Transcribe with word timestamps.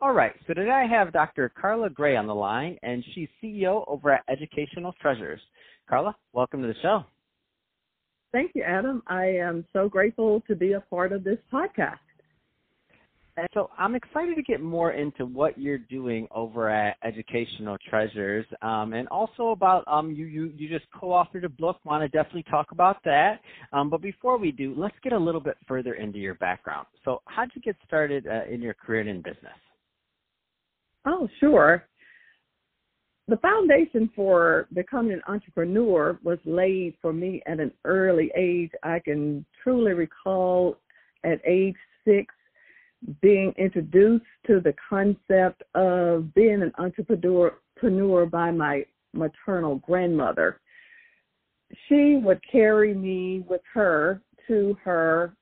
All 0.00 0.12
right, 0.12 0.32
so 0.46 0.54
today 0.54 0.70
I 0.70 0.86
have 0.86 1.12
Dr. 1.12 1.48
Carla 1.60 1.90
Gray 1.90 2.14
on 2.14 2.28
the 2.28 2.34
line, 2.34 2.78
and 2.84 3.04
she's 3.14 3.28
CEO 3.42 3.82
over 3.88 4.12
at 4.12 4.22
Educational 4.28 4.92
Treasures. 5.00 5.40
Carla, 5.88 6.14
welcome 6.32 6.62
to 6.62 6.68
the 6.68 6.74
show. 6.82 7.02
Thank 8.30 8.52
you, 8.54 8.62
Adam. 8.62 9.02
I 9.08 9.24
am 9.24 9.64
so 9.72 9.88
grateful 9.88 10.40
to 10.46 10.54
be 10.54 10.74
a 10.74 10.80
part 10.82 11.10
of 11.10 11.24
this 11.24 11.38
podcast. 11.52 11.98
And 13.36 13.48
so 13.52 13.70
I'm 13.76 13.96
excited 13.96 14.36
to 14.36 14.42
get 14.42 14.60
more 14.62 14.92
into 14.92 15.26
what 15.26 15.58
you're 15.58 15.78
doing 15.78 16.28
over 16.32 16.70
at 16.70 16.96
Educational 17.02 17.76
Treasures, 17.90 18.46
um, 18.62 18.92
and 18.92 19.08
also 19.08 19.48
about 19.48 19.82
um, 19.88 20.12
you, 20.12 20.26
you 20.26 20.52
you 20.56 20.68
just 20.68 20.88
co-authored 20.92 21.44
a 21.44 21.48
book. 21.48 21.78
Want 21.84 22.02
to 22.02 22.08
definitely 22.08 22.44
talk 22.48 22.70
about 22.70 23.02
that. 23.04 23.40
Um, 23.72 23.90
but 23.90 24.00
before 24.00 24.38
we 24.38 24.52
do, 24.52 24.74
let's 24.76 24.96
get 25.02 25.12
a 25.12 25.18
little 25.18 25.40
bit 25.40 25.56
further 25.66 25.94
into 25.94 26.18
your 26.18 26.34
background. 26.34 26.86
So, 27.04 27.20
how'd 27.24 27.50
you 27.54 27.62
get 27.62 27.74
started 27.84 28.28
uh, 28.28 28.44
in 28.48 28.62
your 28.62 28.74
career 28.74 29.00
in 29.00 29.22
business? 29.22 29.58
Oh, 31.10 31.26
sure. 31.40 31.88
The 33.28 33.38
foundation 33.38 34.10
for 34.14 34.68
becoming 34.74 35.12
an 35.12 35.22
entrepreneur 35.26 36.18
was 36.22 36.38
laid 36.44 36.96
for 37.00 37.14
me 37.14 37.42
at 37.46 37.60
an 37.60 37.72
early 37.86 38.30
age. 38.36 38.70
I 38.82 38.98
can 38.98 39.44
truly 39.62 39.94
recall 39.94 40.76
at 41.24 41.40
age 41.46 41.76
six 42.04 42.34
being 43.22 43.54
introduced 43.56 44.26
to 44.48 44.60
the 44.60 44.74
concept 44.86 45.62
of 45.74 46.34
being 46.34 46.60
an 46.62 46.72
entrepreneur 46.78 48.26
by 48.26 48.50
my 48.50 48.84
maternal 49.14 49.76
grandmother. 49.76 50.60
She 51.88 52.20
would 52.22 52.40
carry 52.50 52.92
me 52.92 53.44
with 53.48 53.62
her 53.72 54.20
to 54.46 54.76
her 54.84 55.34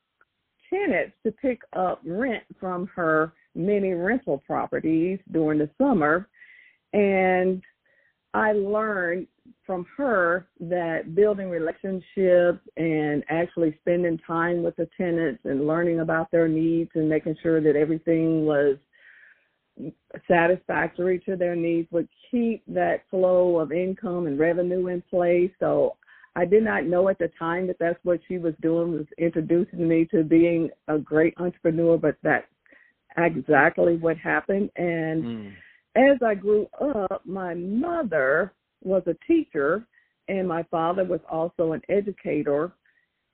tenants 0.70 1.17
to 1.25 1.33
pick 1.33 1.62
up 1.73 2.01
rent 2.05 2.45
from 2.61 2.89
her 2.95 3.33
many 3.57 3.93
rental 3.93 4.39
properties 4.47 5.19
during 5.33 5.59
the 5.59 5.71
summer. 5.79 6.29
And 6.93 7.63
I 8.35 8.53
learned 8.53 9.27
from 9.65 9.87
her 9.97 10.47
that 10.61 11.15
building 11.15 11.48
relationships 11.48 12.61
and 12.77 13.25
actually 13.29 13.77
spending 13.81 14.19
time 14.27 14.63
with 14.63 14.77
the 14.77 14.89
tenants 14.97 15.41
and 15.45 15.67
learning 15.67 16.01
about 16.01 16.31
their 16.31 16.48
needs 16.48 16.91
and 16.95 17.09
making 17.09 17.37
sure 17.43 17.61
that 17.61 17.77
everything 17.77 18.45
was 18.45 18.77
satisfactory 20.27 21.19
to 21.20 21.37
their 21.37 21.57
needs 21.57 21.89
would 21.91 22.09
keep 22.31 22.63
that 22.67 23.03
flow 23.11 23.59
of 23.59 23.73
income 23.73 24.27
and 24.27 24.39
revenue 24.39 24.87
in 24.89 25.03
place. 25.03 25.51
So 25.61 25.97
I 26.35 26.45
did 26.45 26.63
not 26.63 26.85
know 26.85 27.09
at 27.09 27.19
the 27.19 27.31
time 27.39 27.67
that 27.67 27.79
that's 27.79 27.98
what 28.03 28.20
she 28.29 28.39
was 28.39 28.55
doing 28.61 28.93
was 28.93 29.07
introducing 29.19 29.87
me 29.89 30.07
to 30.07 30.23
being 30.23 30.70
a 30.89 30.98
great 30.98 31.35
entrepreneur, 31.39 31.98
but 31.98 32.17
that's 32.23 32.47
exactly 33.17 33.97
what 33.97 34.17
happened. 34.19 34.71
And 34.77 35.25
mm. 35.25 35.53
as 35.97 36.19
I 36.25 36.35
grew 36.35 36.67
up, 36.81 37.23
my 37.25 37.55
mother 37.55 38.53
was 38.83 39.03
a 39.07 39.17
teacher 39.27 39.87
and 40.29 40.47
my 40.47 40.63
father 40.65 41.05
was 41.05 41.21
also 41.31 41.73
an 41.73 41.83
educator. 41.89 42.73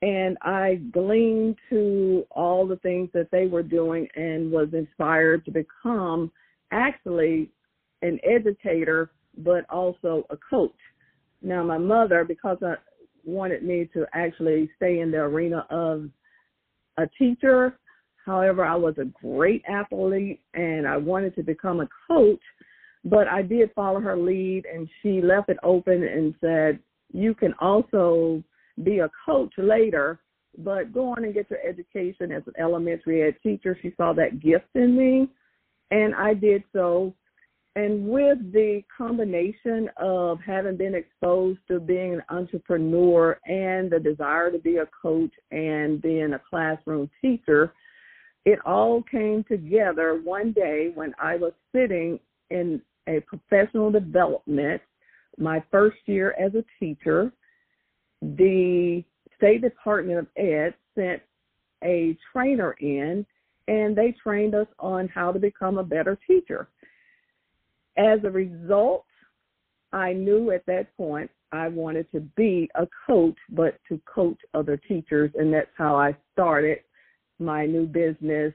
And 0.02 0.36
I 0.42 0.80
gleaned 0.92 1.56
to 1.70 2.26
all 2.30 2.66
the 2.66 2.76
things 2.76 3.08
that 3.14 3.30
they 3.30 3.46
were 3.46 3.62
doing 3.62 4.08
and 4.16 4.50
was 4.50 4.68
inspired 4.72 5.44
to 5.44 5.50
become 5.50 6.32
actually 6.72 7.50
an 8.02 8.18
educator, 8.24 9.12
but 9.38 9.64
also 9.70 10.26
a 10.30 10.36
coach. 10.36 10.72
Now, 11.40 11.62
my 11.62 11.78
mother, 11.78 12.24
because 12.24 12.58
I 12.62 12.74
wanted 13.24 13.62
me 13.62 13.88
to 13.94 14.06
actually 14.12 14.70
stay 14.76 15.00
in 15.00 15.10
the 15.10 15.18
arena 15.18 15.66
of 15.70 16.08
a 16.98 17.06
teacher, 17.18 17.78
However, 18.24 18.64
I 18.64 18.76
was 18.76 18.94
a 18.98 19.04
great 19.04 19.62
athlete 19.68 20.40
and 20.54 20.86
I 20.86 20.96
wanted 20.96 21.34
to 21.36 21.42
become 21.42 21.80
a 21.80 21.88
coach, 22.08 22.40
but 23.04 23.26
I 23.26 23.42
did 23.42 23.72
follow 23.74 24.00
her 24.00 24.16
lead 24.16 24.64
and 24.72 24.88
she 25.02 25.20
left 25.20 25.48
it 25.48 25.58
open 25.62 26.02
and 26.04 26.34
said, 26.40 26.78
you 27.12 27.34
can 27.34 27.52
also 27.60 28.42
be 28.84 29.00
a 29.00 29.10
coach 29.26 29.52
later, 29.58 30.20
but 30.58 30.92
go 30.92 31.10
on 31.10 31.24
and 31.24 31.34
get 31.34 31.50
your 31.50 31.60
education 31.66 32.30
as 32.30 32.42
an 32.46 32.54
elementary 32.58 33.22
ed 33.22 33.36
teacher. 33.42 33.76
She 33.82 33.92
saw 33.96 34.12
that 34.14 34.40
gift 34.40 34.68
in 34.74 34.96
me 34.96 35.28
and 35.90 36.14
I 36.14 36.34
did 36.34 36.62
so. 36.72 37.14
And 37.74 38.06
with 38.06 38.38
the 38.52 38.82
combination 38.96 39.88
of 39.96 40.38
having 40.40 40.76
been 40.76 40.94
exposed 40.94 41.58
to 41.68 41.80
being 41.80 42.14
an 42.14 42.22
entrepreneur 42.28 43.38
and 43.46 43.90
the 43.90 43.98
desire 43.98 44.50
to 44.50 44.58
be 44.58 44.76
a 44.76 44.88
coach 45.00 45.32
and 45.50 46.00
being 46.02 46.34
a 46.34 46.40
classroom 46.50 47.10
teacher, 47.22 47.72
it 48.44 48.58
all 48.66 49.02
came 49.02 49.44
together 49.44 50.20
one 50.22 50.52
day 50.52 50.90
when 50.94 51.14
I 51.20 51.36
was 51.36 51.52
sitting 51.74 52.18
in 52.50 52.80
a 53.08 53.20
professional 53.20 53.90
development, 53.90 54.82
my 55.38 55.62
first 55.70 55.98
year 56.06 56.34
as 56.40 56.52
a 56.54 56.64
teacher. 56.78 57.32
The 58.20 59.04
State 59.36 59.62
Department 59.62 60.18
of 60.18 60.26
Ed 60.36 60.74
sent 60.94 61.22
a 61.82 62.16
trainer 62.32 62.72
in 62.80 63.26
and 63.68 63.96
they 63.96 64.14
trained 64.22 64.54
us 64.54 64.66
on 64.78 65.08
how 65.08 65.32
to 65.32 65.38
become 65.38 65.78
a 65.78 65.84
better 65.84 66.18
teacher. 66.26 66.68
As 67.96 68.18
a 68.24 68.30
result, 68.30 69.04
I 69.92 70.12
knew 70.12 70.50
at 70.50 70.66
that 70.66 70.96
point 70.96 71.30
I 71.52 71.68
wanted 71.68 72.10
to 72.12 72.20
be 72.20 72.68
a 72.74 72.86
coach, 73.06 73.36
but 73.50 73.78
to 73.88 74.00
coach 74.12 74.38
other 74.54 74.76
teachers, 74.76 75.30
and 75.34 75.52
that's 75.52 75.70
how 75.76 75.94
I 75.94 76.16
started 76.32 76.78
my 77.38 77.66
new 77.66 77.86
business 77.86 78.52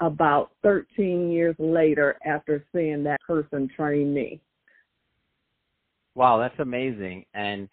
about 0.00 0.50
13 0.62 1.30
years 1.30 1.56
later 1.58 2.16
after 2.24 2.64
seeing 2.72 3.02
that 3.04 3.20
person 3.26 3.68
train 3.74 4.12
me. 4.12 4.40
Wow, 6.14 6.38
that's 6.38 6.58
amazing. 6.58 7.24
And 7.34 7.68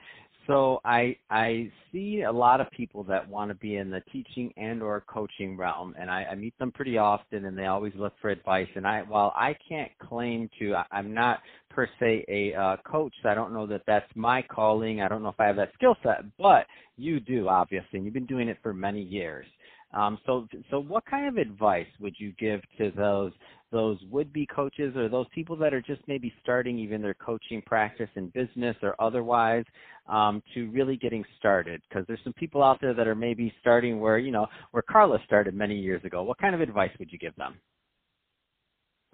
so 0.48 0.82
I 0.84 1.16
I 1.30 1.72
see 1.92 2.24
a 2.24 2.32
lot 2.32 2.60
of 2.60 2.70
people 2.72 3.04
that 3.06 3.28
want 3.28 3.50
to 3.50 3.56
be 3.56 3.78
in 3.78 3.90
the 3.90 4.02
teaching 4.12 4.52
and 4.58 4.82
or 4.82 5.04
coaching 5.08 5.56
realm, 5.56 5.96
and 5.98 6.10
I, 6.10 6.26
I 6.32 6.36
meet 6.36 6.58
them 6.60 6.72
pretty 6.72 6.98
often, 6.98 7.46
and 7.46 7.58
they 7.58 7.68
always 7.68 7.94
look 7.96 8.14
for 8.22 8.30
advice. 8.30 8.68
And 8.76 8.86
I 8.86 9.04
while 9.04 9.34
I 9.36 9.56
can't 9.68 9.92
claim 10.00 10.50
to, 10.60 10.76
I, 10.76 10.86
I'm 10.92 11.14
not 11.14 11.40
per 11.70 11.88
se 12.00 12.26
a 12.28 12.54
uh, 12.54 12.78
coach. 12.86 13.14
I 13.24 13.34
don't 13.34 13.54
know 13.54 13.66
that 13.68 13.84
that's 13.88 14.10
my 14.16 14.42
calling. 14.42 15.02
I 15.02 15.08
don't 15.08 15.24
know 15.24 15.30
if 15.30 15.40
I 15.40 15.48
have 15.48 15.56
that 15.56 15.74
skill 15.76 15.96
set, 16.04 16.24
but 16.38 16.66
you 16.98 17.20
do 17.20 17.48
obviously, 17.48 17.88
and 17.94 18.06
you've 18.06 18.14
been 18.14 18.26
doing 18.26 18.50
it 18.50 18.58
for 18.62 18.74
many 18.74 19.02
years. 19.02 19.46
Um, 19.94 20.18
so, 20.26 20.48
so 20.72 20.80
what 20.80 21.06
kind 21.06 21.28
of 21.28 21.38
advice 21.38 21.88
would 22.00 22.16
you 22.18 22.34
give 22.40 22.62
to 22.78 22.92
those 22.96 23.32
those 23.72 23.98
would-be 24.12 24.46
coaches 24.56 24.96
or 24.96 25.10
those 25.10 25.26
people 25.34 25.56
that 25.56 25.74
are 25.74 25.82
just 25.82 26.02
maybe 26.08 26.32
starting 26.44 26.78
even 26.78 27.02
their 27.02 27.16
coaching 27.16 27.60
practice 27.66 28.10
in 28.16 28.28
business 28.28 28.76
or 28.84 28.96
otherwise 29.02 29.66
um, 30.08 30.44
to 30.54 30.70
really 30.70 30.96
getting 30.96 31.26
started? 31.40 31.82
Because 31.90 32.06
there's 32.08 32.20
some 32.24 32.34
people 32.34 32.64
out 32.64 32.80
there 32.82 32.94
that 32.94 33.08
are 33.08 33.16
maybe 33.16 33.52
starting 33.62 34.00
where 34.00 34.20
you 34.20 34.32
know 34.32 34.46
where 34.72 34.84
Carla 34.84 35.18
started 35.26 35.56
many 35.56 35.76
years 35.76 36.04
ago. 36.06 36.22
What 36.24 36.38
kind 36.38 36.54
of 36.54 36.62
advice 36.62 36.92
would 37.00 37.12
you 37.12 37.18
give 37.18 37.36
them? 37.36 37.56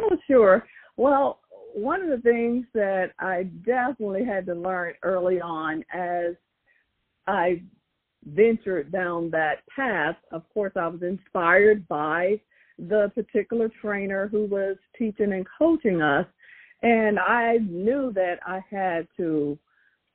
Oh, 0.02 0.18
sure. 0.28 0.66
Well, 0.98 1.40
one 1.74 2.02
of 2.02 2.10
the 2.10 2.22
things 2.22 2.66
that 2.74 3.12
I 3.20 3.44
definitely 3.66 4.26
had 4.26 4.46
to 4.48 4.54
learn 4.54 4.94
early 5.04 5.40
on 5.40 5.84
as 5.94 6.36
I 7.28 7.62
ventured 8.26 8.92
down 8.92 9.30
that 9.32 9.64
path, 9.74 10.16
of 10.32 10.44
course, 10.54 10.74
I 10.76 10.88
was 10.88 11.02
inspired 11.02 11.88
by 11.88 12.40
the 12.78 13.12
particular 13.16 13.70
trainer 13.82 14.28
who 14.28 14.46
was 14.46 14.78
teaching 14.98 15.34
and 15.34 15.46
coaching 15.58 16.02
us. 16.02 16.26
And 16.82 17.20
I 17.20 17.58
knew 17.58 18.12
that 18.14 18.40
I 18.46 18.62
had 18.70 19.08
to, 19.18 19.58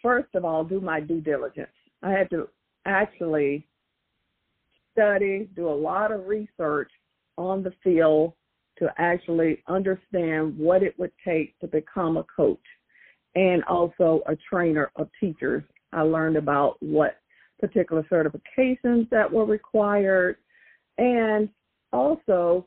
first 0.01 0.35
of 0.35 0.45
all, 0.45 0.65
do 0.65 0.81
my 0.81 1.01
due 1.01 1.21
diligence. 1.21 1.69
I 2.03 2.11
had 2.11 2.31
to 2.31 2.49
actually 2.87 3.67
study, 4.93 5.49
do 5.57 5.69
a 5.69 5.71
lot 5.71 6.13
of 6.13 6.27
research 6.27 6.91
on 7.37 7.63
the 7.63 7.73
field 7.83 8.33
to 8.79 8.89
actually 8.99 9.63
understand 9.69 10.57
what 10.59 10.83
it 10.83 10.99
would 10.99 11.13
take 11.25 11.59
to 11.61 11.67
become 11.67 12.17
a 12.17 12.25
coach 12.35 12.59
and 13.35 13.63
also 13.65 14.23
a 14.27 14.37
trainer 14.49 14.91
of 14.97 15.09
teachers. 15.21 15.63
I 15.93 16.03
learned 16.03 16.37
about 16.37 16.77
what 16.81 17.19
particular 17.61 18.03
certifications 18.11 19.09
that 19.11 19.31
were 19.31 19.45
required. 19.45 20.37
And 20.99 21.49
also, 21.93 22.67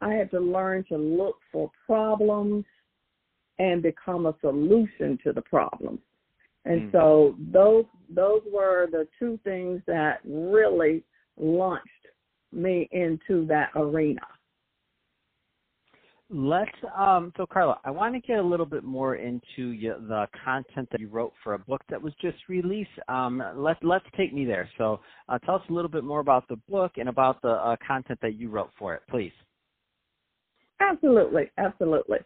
I 0.00 0.14
had 0.14 0.30
to 0.32 0.40
learn 0.40 0.84
to 0.88 0.96
look 0.96 1.36
for 1.50 1.70
problems 1.86 2.64
and 3.58 3.82
become 3.82 4.26
a 4.26 4.34
solution 4.40 5.18
to 5.24 5.32
the 5.32 5.42
problems. 5.42 6.00
And 6.64 6.88
mm. 6.88 6.92
so 6.92 7.36
those 7.52 7.84
those 8.08 8.42
were 8.52 8.88
the 8.90 9.06
two 9.18 9.38
things 9.44 9.80
that 9.86 10.20
really 10.24 11.02
launched 11.36 11.88
me 12.52 12.88
into 12.92 13.46
that 13.46 13.70
arena. 13.74 14.20
Let's 16.34 16.70
um 16.96 17.30
so 17.36 17.44
Carla, 17.44 17.78
I 17.84 17.90
want 17.90 18.14
to 18.14 18.20
get 18.20 18.38
a 18.38 18.42
little 18.42 18.64
bit 18.64 18.84
more 18.84 19.16
into 19.16 19.76
the 19.78 20.26
content 20.42 20.88
that 20.90 20.98
you 20.98 21.08
wrote 21.08 21.34
for 21.44 21.52
a 21.52 21.58
book 21.58 21.82
that 21.90 22.00
was 22.00 22.14
just 22.22 22.38
released. 22.48 22.88
Um 23.08 23.42
let 23.54 23.76
let's 23.82 24.06
take 24.16 24.32
me 24.32 24.46
there. 24.46 24.66
So, 24.78 25.00
uh, 25.28 25.38
tell 25.40 25.56
us 25.56 25.62
a 25.68 25.72
little 25.72 25.90
bit 25.90 26.04
more 26.04 26.20
about 26.20 26.48
the 26.48 26.56
book 26.70 26.92
and 26.96 27.10
about 27.10 27.42
the 27.42 27.50
uh, 27.50 27.76
content 27.86 28.18
that 28.22 28.36
you 28.36 28.48
wrote 28.48 28.70
for 28.78 28.94
it, 28.94 29.02
please. 29.10 29.32
Absolutely, 30.80 31.50
absolutely. 31.58 32.18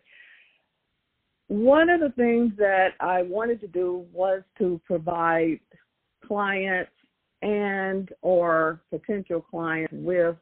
One 1.49 1.91
of 1.91 2.01
the 2.01 2.11
things 2.11 2.53
that 2.59 2.91
I 3.01 3.23
wanted 3.23 3.61
to 3.63 3.67
do 3.67 4.05
was 4.13 4.43
to 4.59 4.81
provide 4.85 5.59
clients 6.25 6.93
and 7.43 8.09
or 8.23 8.83
potential 8.91 9.41
clients 9.41 9.93
with 9.93 10.37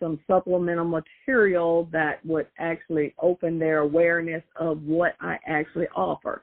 some 0.00 0.20
supplemental 0.26 0.84
material 0.84 1.88
that 1.92 2.24
would 2.24 2.46
actually 2.58 3.14
open 3.20 3.58
their 3.58 3.78
awareness 3.78 4.42
of 4.56 4.82
what 4.82 5.14
I 5.20 5.38
actually 5.46 5.86
offer. 5.94 6.42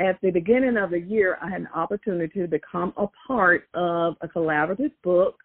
At 0.00 0.18
the 0.22 0.30
beginning 0.30 0.78
of 0.78 0.90
the 0.90 1.00
year, 1.00 1.36
I 1.42 1.50
had 1.50 1.60
an 1.60 1.68
opportunity 1.74 2.40
to 2.40 2.46
become 2.46 2.94
a 2.96 3.06
part 3.26 3.68
of 3.74 4.16
a 4.22 4.28
collaborative 4.28 4.92
book, 5.04 5.36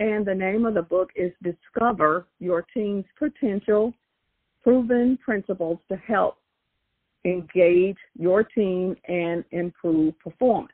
and 0.00 0.26
the 0.26 0.34
name 0.34 0.66
of 0.66 0.74
the 0.74 0.82
book 0.82 1.10
is 1.16 1.32
Discover 1.42 2.26
Your 2.38 2.66
Team's 2.74 3.06
Potential 3.18 3.94
Proven 4.62 5.18
Principles 5.24 5.78
to 5.88 5.96
Help 5.96 6.36
Engage 7.24 7.96
Your 8.18 8.42
Team 8.44 8.96
and 9.08 9.44
Improve 9.50 10.18
Performance. 10.18 10.72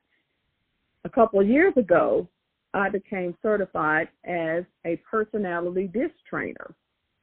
A 1.05 1.09
couple 1.09 1.41
of 1.41 1.49
years 1.49 1.75
ago, 1.77 2.27
I 2.75 2.91
became 2.91 3.37
certified 3.43 4.09
as 4.25 4.65
a 4.85 5.01
personality 5.11 5.89
DISC 5.93 6.15
trainer. 6.29 6.75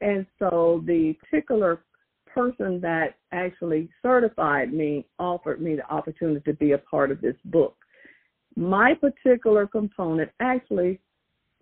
And 0.02 0.26
so 0.40 0.84
the 0.86 1.16
particular 1.20 1.84
person 2.28 2.82
that 2.82 3.16
actually 3.32 3.90
certified 4.02 4.74
me 4.74 5.06
offered 5.20 5.62
me 5.62 5.76
the 5.76 5.90
opportunity 5.90 6.42
to 6.42 6.54
be 6.58 6.74
a 6.74 6.78
part 6.78 7.12
of 7.12 7.22
this 7.22 7.36
book. 7.46 7.78
My 8.56 8.94
particular 8.94 9.68
component 9.68 10.32
actually 10.42 11.00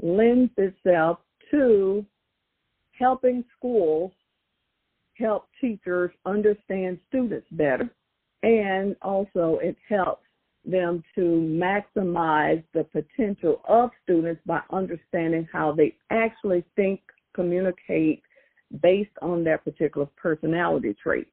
lends 0.02 0.52
itself 0.58 1.20
to 1.52 2.06
helping 2.98 3.44
schools 3.58 4.12
help 5.16 5.48
teachers 5.62 6.12
understand 6.26 7.00
students 7.08 7.48
better 7.52 7.90
and 8.42 8.96
also 9.02 9.60
it 9.62 9.78
helps 9.88 10.23
them 10.66 11.04
to 11.16 11.22
maximize 11.22 12.64
the 12.74 12.84
potential 12.86 13.62
of 13.68 13.92
students 14.04 14.42
by 14.46 14.62
understanding 14.72 15.48
how 15.52 15.74
they 15.74 15.96
actually 16.10 16.64
think, 16.76 17.02
communicate 17.34 18.22
based 18.82 19.12
on 19.22 19.44
their 19.44 19.58
particular 19.58 20.08
personality 20.16 20.96
traits. 21.02 21.30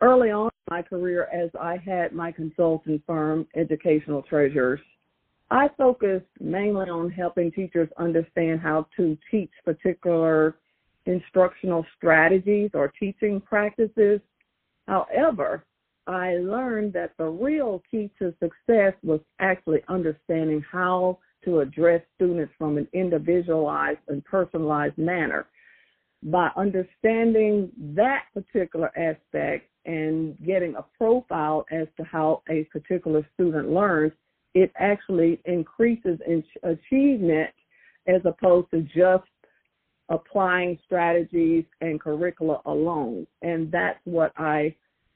Early 0.00 0.30
on 0.30 0.46
in 0.46 0.74
my 0.74 0.82
career, 0.82 1.28
as 1.32 1.50
I 1.60 1.76
had 1.76 2.12
my 2.12 2.32
consulting 2.32 3.02
firm, 3.06 3.46
Educational 3.54 4.22
Treasures, 4.22 4.80
I 5.50 5.68
focused 5.76 6.26
mainly 6.40 6.88
on 6.88 7.10
helping 7.10 7.50
teachers 7.52 7.88
understand 7.98 8.60
how 8.60 8.86
to 8.96 9.18
teach 9.30 9.50
particular 9.64 10.56
instructional 11.06 11.84
strategies 11.96 12.70
or 12.72 12.92
teaching 12.98 13.40
practices. 13.40 14.20
However, 14.86 15.64
I 16.06 16.36
learned 16.36 16.92
that 16.94 17.12
the 17.18 17.26
real 17.26 17.82
key 17.90 18.10
to 18.18 18.34
success 18.42 18.94
was 19.02 19.20
actually 19.38 19.82
understanding 19.88 20.64
how 20.70 21.18
to 21.44 21.60
address 21.60 22.02
students 22.16 22.52
from 22.58 22.78
an 22.78 22.88
individualized 22.92 24.00
and 24.08 24.24
personalized 24.24 24.98
manner. 24.98 25.46
By 26.22 26.50
understanding 26.56 27.70
that 27.94 28.24
particular 28.34 28.90
aspect 28.96 29.70
and 29.86 30.36
getting 30.44 30.74
a 30.76 30.84
profile 30.98 31.64
as 31.70 31.86
to 31.96 32.04
how 32.04 32.42
a 32.50 32.64
particular 32.64 33.26
student 33.34 33.70
learns, 33.70 34.12
it 34.54 34.70
actually 34.76 35.40
increases 35.44 36.18
in 36.26 36.44
achievement 36.62 37.50
as 38.06 38.20
opposed 38.24 38.70
to 38.72 38.82
just 38.82 39.28
applying 40.10 40.78
strategies 40.84 41.64
and 41.80 42.00
curricula 42.00 42.60
alone. 42.66 43.26
And 43.42 43.70
that's 43.70 44.00
what 44.04 44.32
I 44.36 44.74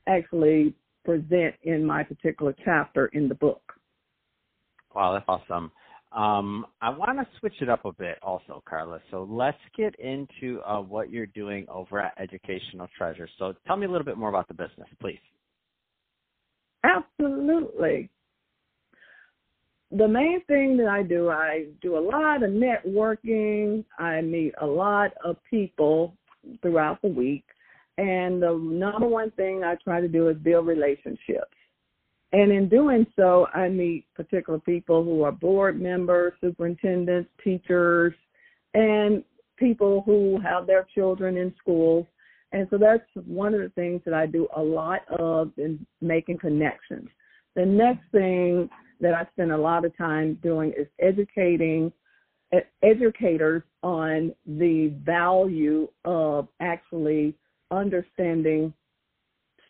actually 0.09 0.75
present 1.05 1.55
in 1.63 1.85
my 1.85 2.03
particular 2.03 2.55
chapter 2.65 3.07
in 3.07 3.29
the 3.29 3.35
book. 3.35 3.63
Wow, 4.95 5.13
that's 5.13 5.25
awesome. 5.29 5.71
Um, 6.13 6.67
I 6.81 6.91
want 6.91 7.19
to 7.19 7.27
switch 7.41 7.55
it 7.61 7.69
up 7.69 7.85
a 7.85 7.93
bit 7.93 8.19
also, 8.23 8.63
Carla. 8.69 9.01
So 9.11 9.27
let's 9.29 9.59
get 9.77 9.99
into 9.99 10.61
uh, 10.61 10.81
what 10.81 11.11
you're 11.11 11.27
doing 11.27 11.67
over 11.69 12.01
at 12.01 12.15
Educational 12.19 12.89
Treasure. 12.97 13.29
So 13.39 13.55
tell 13.67 13.77
me 13.77 13.87
a 13.87 13.91
little 13.91 14.05
bit 14.05 14.17
more 14.17 14.29
about 14.29 14.47
the 14.47 14.55
business, 14.55 14.89
please. 15.01 15.19
Absolutely. 16.85 18.11
The 19.91 20.07
main 20.07 20.43
thing 20.47 20.77
that 20.77 20.89
I 20.89 21.03
do, 21.03 21.31
I 21.31 21.67
do 21.83 21.97
a 21.97 22.01
lot 22.01 22.43
of 22.43 22.51
networking. 22.51 23.85
I 23.99 24.21
meet 24.21 24.55
a 24.61 24.67
lot 24.67 25.13
of 25.25 25.37
people 25.51 26.17
throughout 26.63 27.03
the 27.03 27.09
week. 27.09 27.45
And 27.99 28.43
the 28.43 28.53
number 28.53 29.07
one 29.07 29.31
thing 29.33 29.63
I 29.63 29.77
try 29.77 30.01
to 30.01 30.09
do 30.09 30.29
is 30.29 30.37
build 30.39 30.67
relationships. 30.67 31.55
And 32.33 32.51
in 32.51 32.69
doing 32.69 33.07
so, 33.15 33.47
I 33.55 33.69
meet 33.69 34.07
particular 34.15 34.59
people 34.59 35.05
who 35.05 35.23
are 35.23 35.31
board 35.31 35.81
members, 35.81 36.33
superintendents, 36.41 37.31
teachers, 37.45 38.13
and 38.75 39.23
people 39.57 40.03
who 40.05 40.41
have 40.41 40.67
their 40.67 40.85
children 40.95 41.37
in 41.37 41.55
schools. 41.61 42.07
And 42.51 42.67
so 42.71 42.79
that's 42.79 43.05
one 43.27 43.55
of 43.55 43.61
the 43.61 43.69
things 43.71 44.01
that 44.05 44.15
I 44.15 44.27
do 44.27 44.49
a 44.57 44.63
lot 44.63 45.03
of 45.09 45.53
in 45.57 45.87
making 46.01 46.39
connections. 46.39 47.09
The 47.55 47.65
next 47.65 48.11
thing 48.11 48.69
that 49.01 49.15
I 49.15 49.27
spend 49.33 49.53
a 49.53 49.57
lot 49.57 49.85
of 49.85 49.97
time 49.97 50.39
doing 50.43 50.73
is 50.77 50.89
educating 51.01 51.93
educators 52.83 53.63
on 53.83 54.33
the 54.47 54.93
value 55.05 55.89
of 56.05 56.49
actually 56.61 57.35
understanding 57.75 58.73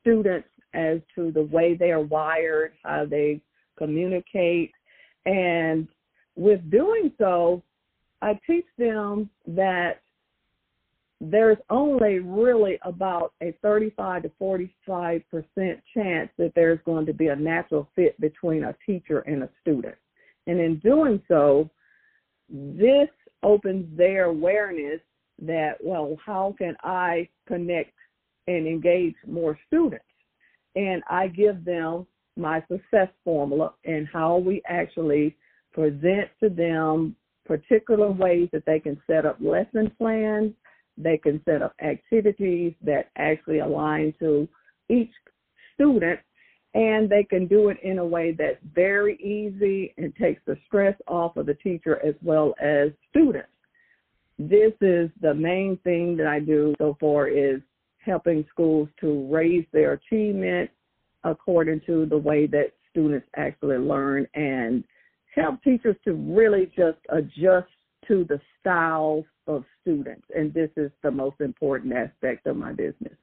students 0.00 0.48
as 0.74 0.98
to 1.14 1.30
the 1.30 1.42
way 1.42 1.74
they 1.74 1.90
are 1.90 2.00
wired, 2.00 2.72
how 2.82 3.06
they 3.06 3.40
communicate. 3.78 4.72
And 5.26 5.88
with 6.36 6.68
doing 6.70 7.12
so, 7.18 7.62
I 8.20 8.38
teach 8.46 8.66
them 8.78 9.30
that 9.46 10.00
there's 11.20 11.58
only 11.70 12.18
really 12.18 12.78
about 12.82 13.32
a 13.42 13.52
35 13.62 14.24
to 14.24 14.30
45 14.38 15.22
percent 15.30 15.80
chance 15.94 16.28
that 16.36 16.52
there's 16.54 16.80
going 16.84 17.06
to 17.06 17.14
be 17.14 17.28
a 17.28 17.36
natural 17.36 17.88
fit 17.94 18.20
between 18.20 18.64
a 18.64 18.74
teacher 18.84 19.20
and 19.20 19.42
a 19.42 19.48
student. 19.62 19.94
And 20.46 20.60
in 20.60 20.78
doing 20.80 21.22
so, 21.28 21.70
this 22.50 23.08
opens 23.42 23.86
their 23.96 24.24
awareness 24.24 25.00
that, 25.42 25.74
well, 25.82 26.16
how 26.24 26.54
can 26.58 26.76
I 26.82 27.28
connect 27.46 27.92
and 28.46 28.66
engage 28.66 29.14
more 29.26 29.58
students? 29.66 30.04
And 30.76 31.02
I 31.08 31.28
give 31.28 31.64
them 31.64 32.06
my 32.36 32.60
success 32.68 33.08
formula 33.24 33.74
and 33.84 34.08
how 34.12 34.38
we 34.38 34.62
actually 34.68 35.36
present 35.72 36.28
to 36.42 36.48
them 36.48 37.16
particular 37.46 38.10
ways 38.10 38.48
that 38.52 38.64
they 38.66 38.80
can 38.80 39.00
set 39.06 39.26
up 39.26 39.36
lesson 39.40 39.90
plans, 39.98 40.52
they 40.96 41.18
can 41.18 41.40
set 41.44 41.62
up 41.62 41.74
activities 41.82 42.72
that 42.82 43.10
actually 43.16 43.58
align 43.58 44.14
to 44.18 44.48
each 44.88 45.10
student, 45.74 46.18
and 46.74 47.08
they 47.08 47.24
can 47.24 47.46
do 47.46 47.68
it 47.68 47.76
in 47.82 47.98
a 47.98 48.04
way 48.04 48.32
that's 48.36 48.58
very 48.74 49.16
easy 49.16 49.94
and 49.98 50.14
takes 50.16 50.40
the 50.46 50.56
stress 50.66 50.96
off 51.06 51.36
of 51.36 51.46
the 51.46 51.54
teacher 51.54 52.04
as 52.04 52.14
well 52.22 52.54
as 52.60 52.90
students 53.10 53.48
this 54.38 54.72
is 54.80 55.10
the 55.20 55.34
main 55.34 55.78
thing 55.84 56.16
that 56.16 56.26
I 56.26 56.40
do 56.40 56.74
so 56.78 56.96
far 57.00 57.28
is 57.28 57.60
helping 57.98 58.44
schools 58.50 58.88
to 59.00 59.28
raise 59.30 59.64
their 59.72 59.92
achievement 59.92 60.70
according 61.22 61.80
to 61.86 62.06
the 62.06 62.18
way 62.18 62.46
that 62.46 62.72
students 62.90 63.26
actually 63.36 63.78
learn 63.78 64.26
and 64.34 64.84
help 65.34 65.62
teachers 65.62 65.96
to 66.04 66.12
really 66.12 66.66
just 66.76 66.98
adjust 67.08 67.68
to 68.06 68.24
the 68.28 68.40
styles 68.60 69.24
of 69.46 69.64
students. 69.80 70.26
And 70.34 70.52
this 70.52 70.70
is 70.76 70.90
the 71.02 71.10
most 71.10 71.40
important 71.40 71.94
aspect 71.94 72.46
of 72.46 72.56
my 72.56 72.72
business. 72.72 73.14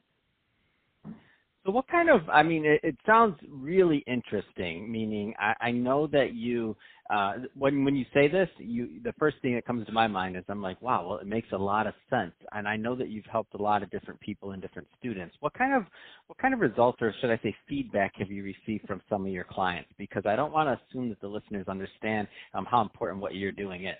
So 1.63 1.71
what 1.71 1.87
kind 1.87 2.09
of, 2.09 2.27
I 2.27 2.41
mean, 2.41 2.65
it, 2.65 2.79
it 2.83 2.95
sounds 3.05 3.35
really 3.47 4.03
interesting, 4.07 4.91
meaning 4.91 5.35
I, 5.37 5.53
I 5.61 5.71
know 5.71 6.07
that 6.07 6.33
you, 6.33 6.75
uh, 7.11 7.33
when, 7.55 7.85
when 7.85 7.95
you 7.95 8.05
say 8.15 8.27
this, 8.27 8.49
you, 8.57 8.99
the 9.03 9.13
first 9.19 9.37
thing 9.43 9.53
that 9.53 9.65
comes 9.65 9.85
to 9.85 9.91
my 9.91 10.07
mind 10.07 10.35
is 10.37 10.43
I'm 10.49 10.61
like, 10.63 10.81
wow, 10.81 11.07
well, 11.07 11.19
it 11.19 11.27
makes 11.27 11.49
a 11.51 11.57
lot 11.57 11.85
of 11.85 11.93
sense. 12.09 12.33
And 12.53 12.67
I 12.67 12.77
know 12.77 12.95
that 12.95 13.09
you've 13.09 13.25
helped 13.25 13.53
a 13.53 13.61
lot 13.61 13.83
of 13.83 13.91
different 13.91 14.19
people 14.21 14.51
and 14.51 14.61
different 14.61 14.87
students. 14.97 15.35
What 15.39 15.53
kind 15.53 15.75
of, 15.75 15.83
what 16.25 16.39
kind 16.39 16.55
of 16.55 16.61
results 16.61 16.97
or 16.99 17.13
should 17.21 17.29
I 17.29 17.39
say 17.43 17.55
feedback 17.69 18.13
have 18.15 18.31
you 18.31 18.43
received 18.43 18.87
from 18.87 19.01
some 19.07 19.23
of 19.27 19.31
your 19.31 19.43
clients? 19.43 19.91
Because 19.99 20.23
I 20.25 20.35
don't 20.35 20.51
want 20.51 20.67
to 20.67 20.83
assume 20.83 21.09
that 21.09 21.21
the 21.21 21.27
listeners 21.27 21.67
understand 21.67 22.27
um, 22.55 22.65
how 22.65 22.81
important 22.81 23.21
what 23.21 23.35
you're 23.35 23.51
doing 23.51 23.85
is. 23.85 23.95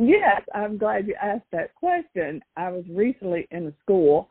Yes, 0.00 0.42
I'm 0.52 0.76
glad 0.76 1.06
you 1.06 1.14
asked 1.22 1.46
that 1.52 1.72
question. 1.76 2.42
I 2.56 2.70
was 2.70 2.82
recently 2.90 3.46
in 3.52 3.68
a 3.68 3.72
school 3.80 4.28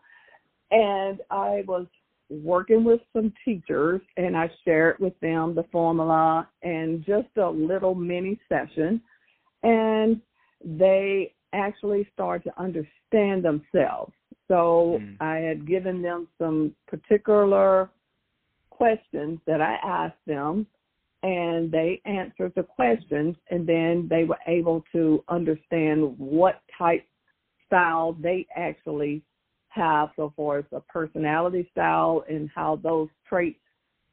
and 0.73 1.19
I 1.29 1.63
was 1.67 1.85
working 2.29 2.83
with 2.83 2.99
some 3.13 3.31
teachers 3.45 4.01
and 4.17 4.35
I 4.35 4.49
shared 4.65 4.97
with 4.99 5.17
them 5.19 5.53
the 5.53 5.65
formula 5.71 6.49
and 6.63 7.05
just 7.05 7.27
a 7.37 7.47
little 7.47 7.93
mini 7.93 8.39
session. 8.49 8.99
And 9.61 10.19
they 10.65 11.33
actually 11.53 12.09
started 12.11 12.49
to 12.49 12.59
understand 12.59 13.45
themselves. 13.45 14.13
So 14.47 14.99
mm. 14.99 15.15
I 15.21 15.37
had 15.37 15.67
given 15.67 16.01
them 16.01 16.27
some 16.39 16.75
particular 16.87 17.91
questions 18.71 19.39
that 19.45 19.61
I 19.61 19.75
asked 19.83 20.25
them 20.25 20.65
and 21.21 21.71
they 21.71 22.01
answered 22.05 22.53
the 22.55 22.63
questions 22.63 23.35
and 23.51 23.67
then 23.67 24.07
they 24.09 24.23
were 24.23 24.39
able 24.47 24.83
to 24.91 25.23
understand 25.29 26.17
what 26.17 26.61
type 26.77 27.05
style 27.67 28.17
they 28.19 28.47
actually 28.57 29.21
have 29.73 30.09
so 30.15 30.31
far 30.35 30.59
as 30.59 30.65
a 30.71 30.79
personality 30.81 31.67
style 31.71 32.23
and 32.29 32.49
how 32.53 32.79
those 32.83 33.09
traits 33.27 33.59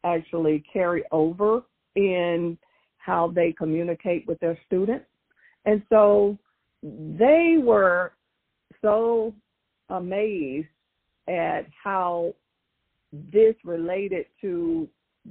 actually 0.04 0.64
carry 0.72 1.04
over 1.12 1.62
in 1.96 2.56
how 2.96 3.30
they 3.34 3.52
communicate 3.52 4.26
with 4.26 4.38
their 4.40 4.58
students. 4.66 5.06
And 5.66 5.82
so 5.90 6.38
they 6.82 7.56
were 7.62 8.12
so 8.80 9.34
amazed 9.90 10.68
at 11.28 11.66
how 11.82 12.34
this 13.32 13.54
related 13.64 14.26
to 14.40 14.88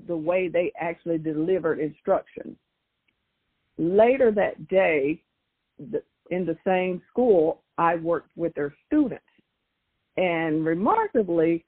the 0.08 0.16
way 0.16 0.48
they 0.48 0.72
actually 0.80 1.18
delivered 1.18 1.80
instruction. 1.80 2.56
Later 3.78 4.32
that 4.32 4.68
day, 4.68 5.22
in 6.30 6.46
the 6.46 6.58
same 6.66 7.02
school, 7.10 7.62
I 7.78 7.96
worked 7.96 8.32
with 8.36 8.54
their 8.54 8.76
students. 8.86 9.24
And 10.20 10.66
remarkably, 10.66 11.64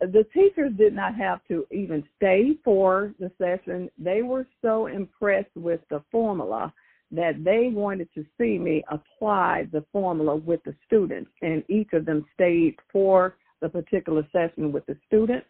the 0.00 0.26
teachers 0.34 0.72
did 0.76 0.94
not 0.94 1.14
have 1.14 1.40
to 1.48 1.66
even 1.70 2.04
stay 2.16 2.56
for 2.64 3.14
the 3.18 3.30
session. 3.38 3.88
They 3.98 4.22
were 4.22 4.46
so 4.60 4.86
impressed 4.86 5.54
with 5.54 5.80
the 5.88 6.02
formula 6.10 6.72
that 7.12 7.44
they 7.44 7.70
wanted 7.72 8.08
to 8.14 8.24
see 8.38 8.58
me 8.58 8.82
apply 8.90 9.68
the 9.72 9.84
formula 9.92 10.36
with 10.36 10.60
the 10.64 10.74
students. 10.86 11.30
And 11.42 11.62
each 11.68 11.92
of 11.92 12.04
them 12.04 12.26
stayed 12.34 12.74
for 12.92 13.36
the 13.60 13.68
particular 13.68 14.26
session 14.32 14.72
with 14.72 14.84
the 14.86 14.96
students 15.06 15.46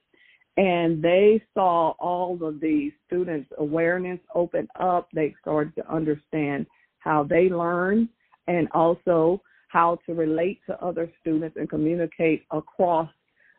and 0.57 1.03
they 1.03 1.43
saw 1.53 1.91
all 1.99 2.43
of 2.43 2.61
the 2.61 2.91
students' 3.07 3.51
awareness 3.59 4.19
open 4.35 4.69
up. 4.81 5.09
They 5.13 5.35
started 5.41 5.75
to 5.77 5.93
understand 5.93 6.67
how 6.99 7.25
they 7.25 7.49
learn 7.51 8.09
and 8.47 8.69
also 8.73 9.43
how 9.69 9.99
to 10.07 10.15
relate 10.15 10.61
to 10.67 10.81
other 10.83 11.11
students 11.21 11.57
and 11.59 11.69
communicate 11.69 12.45
across 12.51 13.11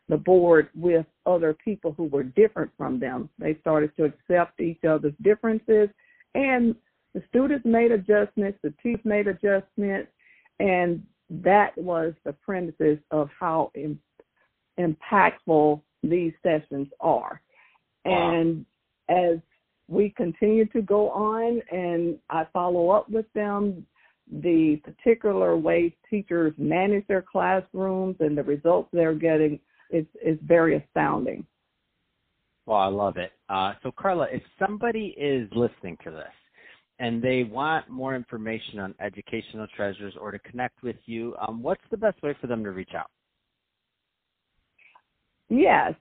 the 0.08 0.16
board 0.16 0.68
with 0.74 1.04
other 1.26 1.54
people 1.62 1.92
who 1.96 2.04
were 2.04 2.22
different 2.22 2.70
from 2.78 2.98
them. 2.98 3.28
They 3.38 3.56
started 3.60 3.94
to 3.96 4.04
accept 4.04 4.60
each 4.60 4.84
other's 4.84 5.12
differences 5.22 5.90
and 6.34 6.74
the 7.14 7.22
students 7.28 7.64
made 7.64 7.90
adjustments, 7.90 8.58
the 8.62 8.72
teachers 8.82 9.04
made 9.04 9.26
adjustments, 9.26 10.10
and 10.60 11.02
that 11.30 11.76
was 11.76 12.12
the 12.24 12.32
premises 12.32 12.98
of 13.10 13.28
how 13.38 13.70
in, 13.74 13.98
impactful 14.78 15.80
these 16.02 16.32
sessions 16.42 16.88
are. 17.00 17.40
Wow. 18.04 18.34
And 18.34 18.66
as 19.08 19.38
we 19.88 20.10
continue 20.10 20.66
to 20.66 20.82
go 20.82 21.10
on 21.10 21.60
and 21.72 22.18
I 22.30 22.46
follow 22.52 22.90
up 22.90 23.08
with 23.10 23.26
them, 23.34 23.86
the 24.30 24.80
particular 24.84 25.56
way 25.56 25.96
teachers 26.10 26.52
manage 26.58 27.06
their 27.06 27.22
classrooms 27.22 28.16
and 28.20 28.36
the 28.36 28.42
results 28.42 28.90
they're 28.92 29.14
getting 29.14 29.58
is, 29.90 30.04
is 30.24 30.38
very 30.42 30.76
astounding. 30.76 31.46
Well, 32.66 32.78
I 32.78 32.88
love 32.88 33.16
it. 33.16 33.32
Uh, 33.48 33.72
so, 33.82 33.90
Carla, 33.90 34.26
if 34.30 34.42
somebody 34.58 35.16
is 35.18 35.48
listening 35.54 35.96
to 36.04 36.10
this 36.10 36.28
and 36.98 37.22
they 37.22 37.44
want 37.44 37.88
more 37.88 38.14
information 38.14 38.78
on 38.80 38.94
educational 39.00 39.66
treasures 39.74 40.12
or 40.20 40.30
to 40.32 40.38
connect 40.40 40.82
with 40.82 40.96
you, 41.06 41.34
um, 41.46 41.62
what's 41.62 41.80
the 41.90 41.96
best 41.96 42.22
way 42.22 42.36
for 42.40 42.46
them 42.46 42.62
to 42.64 42.70
reach 42.70 42.92
out? 42.94 43.10
Yes. 45.48 45.94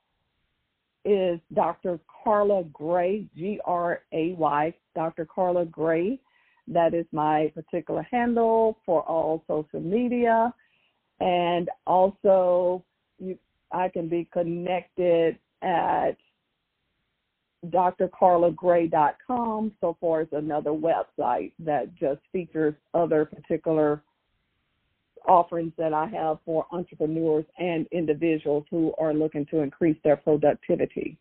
is 1.04 1.38
Dr. 1.54 2.00
Carla 2.24 2.64
Gray, 2.72 3.26
G 3.36 3.60
R 3.64 4.02
A 4.12 4.32
Y, 4.32 4.74
Dr. 4.94 5.24
Carla 5.24 5.64
Gray. 5.64 6.18
That 6.68 6.94
is 6.94 7.06
my 7.12 7.52
particular 7.54 8.06
handle 8.10 8.78
for 8.84 9.02
all 9.02 9.44
social 9.46 9.80
media. 9.80 10.52
And 11.20 11.70
also, 11.86 12.84
you, 13.18 13.38
I 13.70 13.88
can 13.88 14.08
be 14.08 14.28
connected 14.32 15.38
at 15.62 16.16
drcarlagray.com 17.66 19.72
so 19.80 19.96
far 20.00 20.20
as 20.20 20.28
another 20.32 20.70
website 20.70 21.52
that 21.58 21.94
just 21.94 22.20
features 22.32 22.74
other 22.94 23.24
particular 23.24 24.02
offerings 25.28 25.72
that 25.78 25.92
I 25.92 26.06
have 26.06 26.38
for 26.44 26.66
entrepreneurs 26.72 27.44
and 27.58 27.86
individuals 27.92 28.64
who 28.70 28.94
are 28.98 29.14
looking 29.14 29.46
to 29.46 29.60
increase 29.60 29.96
their 30.04 30.16
productivity. 30.16 31.18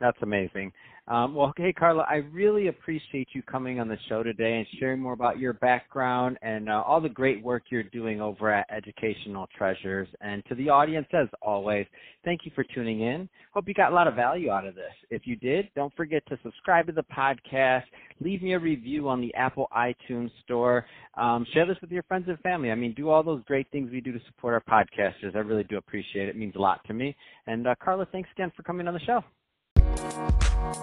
That's 0.00 0.18
amazing. 0.22 0.72
Um, 1.08 1.36
well, 1.36 1.52
hey, 1.56 1.72
Carla, 1.72 2.04
I 2.08 2.16
really 2.32 2.66
appreciate 2.66 3.28
you 3.32 3.40
coming 3.42 3.78
on 3.78 3.86
the 3.86 3.96
show 4.08 4.24
today 4.24 4.56
and 4.56 4.66
sharing 4.80 5.00
more 5.00 5.12
about 5.12 5.38
your 5.38 5.52
background 5.52 6.36
and 6.42 6.68
uh, 6.68 6.82
all 6.84 7.00
the 7.00 7.08
great 7.08 7.44
work 7.44 7.62
you're 7.70 7.84
doing 7.84 8.20
over 8.20 8.52
at 8.52 8.66
Educational 8.70 9.46
Treasures. 9.56 10.08
And 10.20 10.44
to 10.46 10.56
the 10.56 10.68
audience, 10.68 11.06
as 11.12 11.28
always, 11.42 11.86
thank 12.24 12.40
you 12.44 12.50
for 12.56 12.64
tuning 12.74 13.02
in. 13.02 13.28
Hope 13.54 13.68
you 13.68 13.74
got 13.74 13.92
a 13.92 13.94
lot 13.94 14.08
of 14.08 14.16
value 14.16 14.50
out 14.50 14.66
of 14.66 14.74
this. 14.74 14.90
If 15.10 15.28
you 15.28 15.36
did, 15.36 15.68
don't 15.76 15.94
forget 15.94 16.26
to 16.26 16.38
subscribe 16.42 16.86
to 16.86 16.92
the 16.92 17.04
podcast, 17.16 17.84
leave 18.20 18.42
me 18.42 18.54
a 18.54 18.58
review 18.58 19.08
on 19.08 19.20
the 19.20 19.32
Apple 19.34 19.68
iTunes 19.76 20.30
Store, 20.42 20.86
um, 21.16 21.46
share 21.54 21.66
this 21.66 21.76
with 21.80 21.92
your 21.92 22.02
friends 22.04 22.24
and 22.26 22.40
family. 22.40 22.72
I 22.72 22.74
mean, 22.74 22.94
do 22.94 23.10
all 23.10 23.22
those 23.22 23.44
great 23.44 23.68
things 23.70 23.92
we 23.92 24.00
do 24.00 24.10
to 24.10 24.20
support 24.26 24.54
our 24.54 24.84
podcasters. 24.84 25.36
I 25.36 25.38
really 25.38 25.64
do 25.64 25.76
appreciate 25.76 26.26
it. 26.26 26.30
It 26.30 26.36
means 26.36 26.56
a 26.56 26.60
lot 26.60 26.80
to 26.88 26.94
me. 26.94 27.14
And 27.46 27.68
uh, 27.68 27.76
Carla, 27.80 28.08
thanks 28.10 28.28
again 28.36 28.50
for 28.56 28.64
coming 28.64 28.88
on 28.88 28.94
the 28.94 29.00
show. 29.00 30.42
We'll 30.66 30.74
be 30.74 30.80